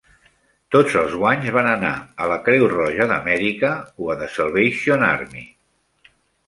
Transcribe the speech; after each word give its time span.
Tots 0.75 0.95
els 1.01 1.17
guanys 1.23 1.51
van 1.57 1.69
anar 1.73 1.91
a 2.25 2.31
la 2.33 2.39
Creu 2.47 2.67
Roja 2.73 3.09
d'Amèrica 3.15 3.73
o 4.07 4.13
a 4.17 4.21
The 4.25 4.35
Salvation 4.39 5.07
Army. 5.15 5.51